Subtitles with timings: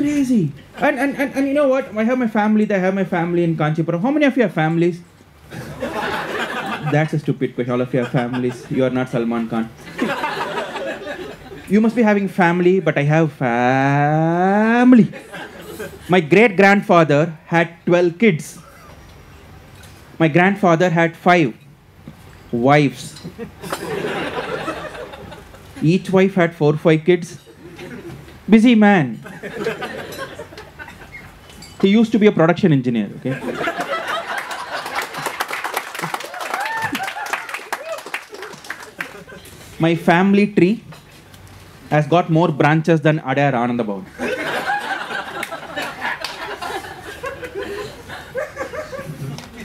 [0.00, 0.52] crazy.
[0.76, 1.94] And, and, and, and you know what?
[1.96, 2.70] I have my family.
[2.70, 4.00] I have my family in Kanchipuram.
[4.00, 5.00] How many of you have families?
[6.90, 7.72] That's a stupid question.
[7.72, 8.66] All of you have families.
[8.70, 9.68] You are not Salman Khan.
[11.68, 15.12] You must be having family, but I have family.
[16.08, 18.58] My great grandfather had 12 kids.
[20.18, 21.54] My grandfather had five
[22.50, 23.20] wives.
[25.82, 27.38] Each wife had four, five kids.
[28.48, 29.22] Busy man.
[31.82, 33.40] He used to be a production engineer, okay?
[39.78, 40.84] My family tree
[41.88, 44.04] has got more branches than Adayar Anandabhavan.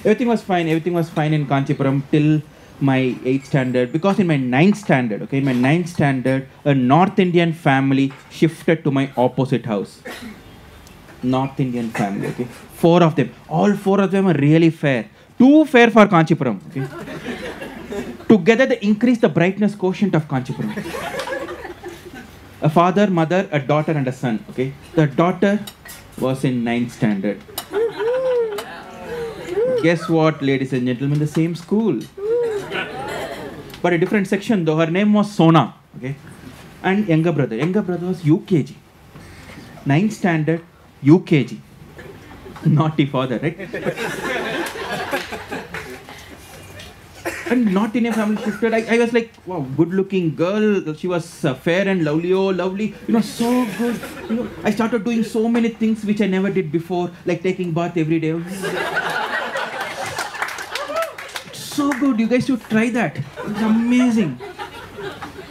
[0.05, 2.41] everything was fine, everything was fine in Kanchipuram till
[2.79, 7.17] my 8th standard because in my 9th standard okay in my 9th standard a north
[7.17, 10.01] indian family shifted to my opposite house
[11.35, 12.47] north indian family okay?
[12.81, 13.29] Four of them.
[13.47, 15.01] All four of them are really fair.
[15.39, 16.85] Too fair for kanchipuram okay?
[18.33, 20.71] Together they increase the brightness quotient of kanchipuram.
[22.61, 24.73] A father mother a daughter and a son okay?
[24.93, 25.59] The daughter
[26.19, 27.41] was in ninth standard.
[29.83, 31.19] Guess what ladies and gentlemen?
[31.19, 31.99] The same school.
[33.81, 34.77] But a different section though.
[34.77, 36.15] Her name was sona okay?
[36.81, 37.55] And younger brother.
[37.55, 38.75] Younger brother was ukg
[39.85, 40.61] ninth standard
[41.13, 41.57] ukg
[42.65, 43.57] naughty father right
[47.51, 51.07] and not in a family shifted I, I was like wow good looking girl she
[51.07, 55.03] was uh, fair and lovely oh lovely you know so good you know i started
[55.03, 58.33] doing so many things which i never did before like taking bath every day
[61.75, 62.19] so good.
[62.19, 63.17] You guys should try that.
[63.17, 64.39] It's amazing.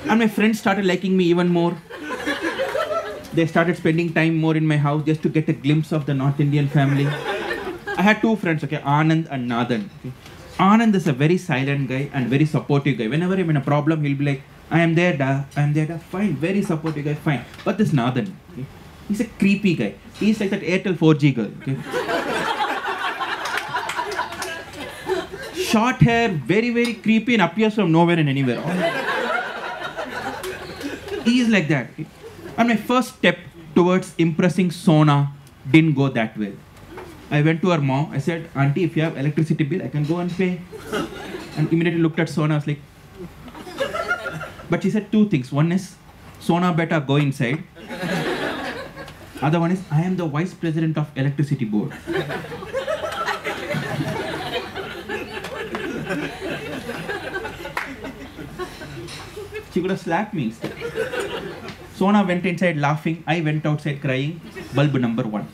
[0.04, 1.76] And my friends started liking me even more.
[3.34, 6.14] They started spending time more in my house just to get a glimpse of the
[6.14, 7.06] North Indian family.
[7.06, 9.90] I had two friends, okay, Anand and Nathan.
[10.00, 10.12] Okay.
[10.58, 13.08] Anand is a very silent guy and very supportive guy.
[13.08, 15.44] Whenever I'm in a problem, he'll be like, I am there, da.
[15.56, 15.98] I am there, da.
[15.98, 16.36] Fine.
[16.36, 17.44] Very supportive guy, fine.
[17.64, 18.66] But this Nathan, okay,
[19.08, 19.94] he's a creepy guy.
[20.20, 21.50] He's like that Airtel 4G girl.
[21.62, 21.76] Okay.
[25.74, 28.60] short hair, very, very creepy, and appears from nowhere and anywhere.
[31.24, 31.88] he is like that.
[32.56, 33.38] And my first step
[33.74, 35.32] towards impressing Sona
[35.70, 36.52] didn't go that well.
[37.30, 38.10] I went to her mom.
[38.12, 40.60] I said, Auntie, if you have electricity bill, I can go and pay.
[41.56, 42.54] And immediately looked at Sona.
[42.54, 42.78] I was like,
[44.70, 45.50] but she said two things.
[45.52, 45.96] One is,
[46.40, 47.64] Sona better go inside.
[49.42, 51.92] Other one is, I am the vice president of electricity board.
[59.72, 60.83] She could have slapped me instead.
[62.04, 63.24] Sona went inside laughing.
[63.26, 64.38] I went outside crying.
[64.74, 65.46] Bulb number one.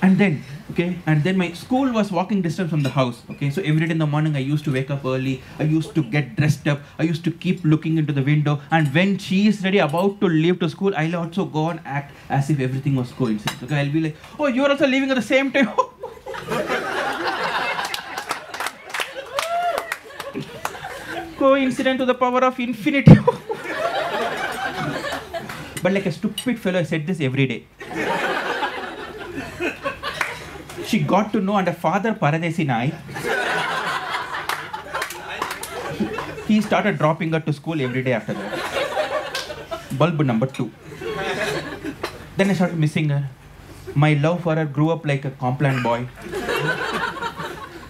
[0.00, 3.20] and then, okay, and then my school was walking distance from the house.
[3.32, 5.42] Okay, so every day in the morning I used to wake up early.
[5.58, 6.80] I used to get dressed up.
[6.98, 8.62] I used to keep looking into the window.
[8.70, 12.14] And when she is ready, about to leave to school, I'll also go and act
[12.30, 13.62] as if everything was coincidence.
[13.64, 15.68] Okay, I'll be like, oh, you're also leaving at the same time.
[21.46, 23.14] coincident to the power of infinity.
[25.82, 27.60] but like a stupid fellow, I said this every day.
[30.86, 32.86] she got to know under Father Paradesi Nai.
[36.48, 38.52] He started dropping her to school every day after that.
[39.98, 40.70] Bulb number two.
[42.36, 43.28] Then I started missing her.
[43.94, 46.06] My love for her grew up like a Complan boy.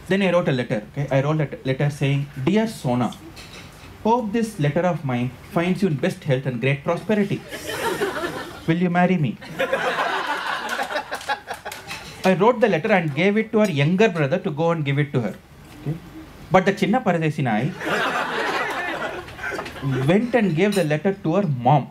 [0.09, 0.83] then I wrote a letter.
[0.93, 3.11] Okay, I wrote a letter saying, "Dear Sona,
[4.07, 7.41] Hope this letter of mine finds you in best health and great prosperity.
[8.69, 9.37] Will you marry me?
[12.29, 15.01] I wrote the letter and gave it to her younger brother to go and give
[15.01, 15.35] it to her.
[15.81, 15.97] Okay?
[16.53, 17.63] But the Chinna Paradesinai
[20.07, 21.91] went and gave the letter to her mom.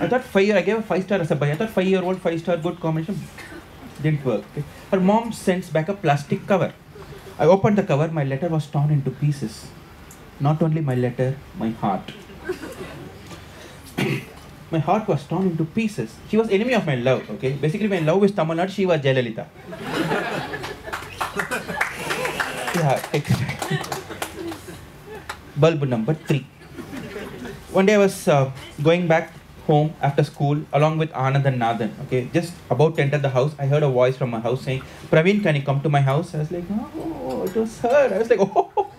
[0.00, 1.50] I thought five year, I gave a five star as a boy.
[1.50, 3.20] I thought five year old, five star, good combination.
[4.00, 4.44] Didn't work.
[4.52, 4.64] Okay?
[4.90, 6.72] Her mom sends back a plastic cover.
[7.38, 9.66] I opened the cover, my letter was torn into pieces
[10.40, 12.12] not only my letter, my heart.
[14.70, 16.14] my heart was torn into pieces.
[16.28, 17.52] She was enemy of my love, okay?
[17.52, 19.46] Basically, my love is Tamil Nadu, she was Jayalalitha.
[22.74, 23.78] yeah, exactly.
[25.56, 26.46] Bulb number three.
[27.72, 28.50] One day I was uh,
[28.82, 29.32] going back
[29.66, 31.94] home after school along with Anand and Nathan.
[32.04, 34.82] Okay, just about to enter the house, I heard a voice from my house saying,
[35.10, 36.34] Praveen, can you come to my house?
[36.34, 38.14] I was like, oh, it was her.
[38.14, 38.97] I was like, oh,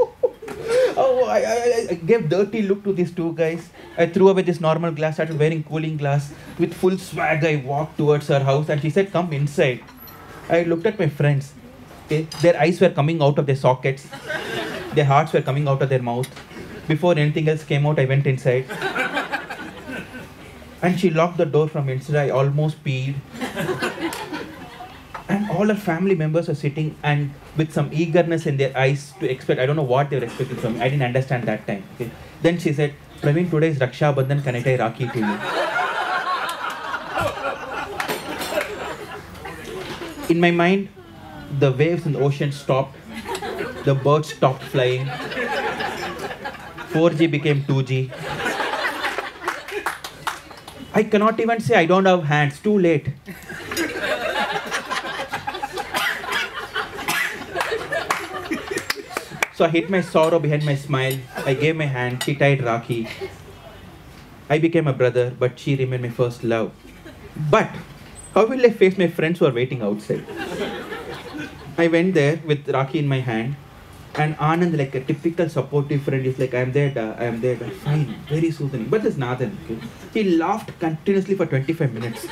[1.19, 3.69] oh I, I, I gave dirty look to these two guys.
[3.97, 6.33] I threw away this normal glass, started wearing cooling glass.
[6.57, 9.81] With full swag, I walked towards her house and she said, come inside.
[10.49, 11.53] I looked at my friends.
[12.05, 14.07] Okay, their eyes were coming out of their sockets.
[14.93, 16.27] Their hearts were coming out of their mouth.
[16.87, 18.65] Before anything else came out, I went inside.
[20.81, 22.15] And she locked the door from inside.
[22.15, 23.15] I almost peed.
[25.29, 29.29] And all her family members were sitting and with some eagerness in their eyes to
[29.29, 29.59] expect.
[29.59, 30.81] I don't know what they were expecting from me.
[30.81, 31.83] I didn't understand that time.
[31.95, 32.09] Okay.
[32.41, 34.43] Then she said, Praveen, today is Raksha Bandhan.
[34.43, 35.37] Can I tie Rakhi to you?
[40.29, 40.89] In my mind,
[41.59, 42.95] the waves in the ocean stopped.
[43.85, 45.05] The birds stopped flying.
[46.91, 48.11] 4G became 2G.
[50.93, 52.59] I cannot even say I don't have hands.
[52.59, 53.09] Too late.
[59.59, 61.17] So I hid my sorrow behind my smile.
[61.45, 62.23] I gave my hand.
[62.23, 63.09] She tied Rakhi.
[64.49, 66.71] I became a brother, but she remained my first love.
[67.51, 67.69] But
[68.33, 70.23] how will I face my friends who are waiting outside?
[71.77, 73.57] I went there with Rakhi in my hand,
[74.15, 77.67] and Anand, like a typical supportive friend, is like, I'm there, da, I'm there, da.
[77.83, 78.85] fine, very soothing.
[78.85, 79.57] But there's Nathan.
[79.65, 79.77] Okay?
[80.13, 82.25] He laughed continuously for 25 minutes.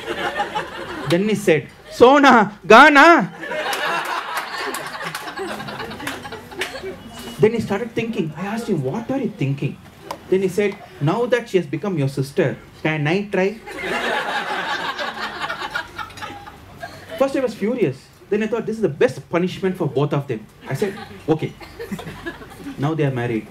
[1.10, 3.67] then he said, Sona, Gana.
[7.38, 8.32] Then he started thinking.
[8.36, 9.76] I asked him, What are you thinking?
[10.28, 13.58] Then he said, Now that she has become your sister, can I try?
[17.18, 18.06] First, I was furious.
[18.30, 20.46] Then I thought, This is the best punishment for both of them.
[20.68, 20.98] I said,
[21.28, 21.52] Okay.
[22.78, 23.46] Now they are married.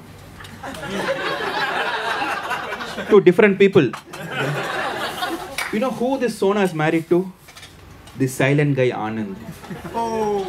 [3.09, 3.91] to different people.
[5.73, 7.31] You know who this Sona is married to?
[8.17, 9.35] This silent guy, Anand.
[9.93, 10.43] Oh.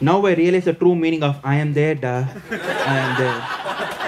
[0.00, 2.26] Now I realize the true meaning of I am there, da.
[2.50, 4.07] I am there.